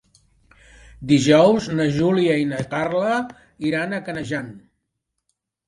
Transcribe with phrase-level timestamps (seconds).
[1.11, 3.21] Dijous na Júlia i na Carla
[3.73, 4.51] iran a Canejan.